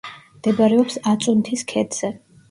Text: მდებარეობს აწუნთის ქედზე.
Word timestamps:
მდებარეობს 0.37 0.95
აწუნთის 1.11 1.65
ქედზე. 1.73 2.11